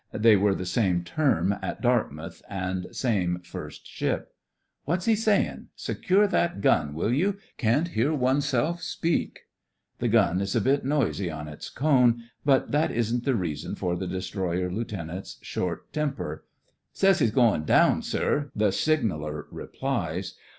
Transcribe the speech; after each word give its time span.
(They 0.13 0.35
were 0.35 0.55
the 0.55 0.65
same 0.65 1.03
term 1.03 1.53
at 1.61 1.79
Dartmouth, 1.79 2.41
and 2.49 2.87
same 2.91 3.37
first 3.43 3.85
ship.) 3.85 4.33
"What's 4.85 5.05
he 5.05 5.15
sayin'? 5.15 5.67
Secure 5.75 6.25
that 6.25 6.59
gun, 6.59 6.95
will 6.95 7.13
you.f^ 7.13 7.37
'Can't 7.59 7.89
hear 7.89 8.11
oneself 8.11 8.81
speak." 8.81 9.41
The 9.99 10.07
gun 10.07 10.41
is 10.41 10.55
a 10.55 10.59
bit 10.61 10.83
noisy 10.83 11.29
on 11.29 11.45
THE 11.45 11.51
FRINGES 11.51 11.67
OF 11.69 11.73
THE 11.75 11.79
FLEET 11.79 11.83
115 11.83 12.17
its 12.17 12.31
cone, 12.31 12.31
but 12.43 12.71
that 12.71 12.91
isn't 12.97 13.25
the 13.25 13.35
reason 13.35 13.75
for 13.75 13.95
the 13.95 14.07
destroyer 14.07 14.71
lieutenant's 14.71 15.37
short 15.43 15.93
tem 15.93 16.13
per. 16.13 16.43
"Says 16.91 17.19
he's 17.19 17.29
goin' 17.29 17.63
down, 17.63 18.01
sir," 18.01 18.49
the 18.55 18.71
signaller 18.71 19.45
replies. 19.51 20.33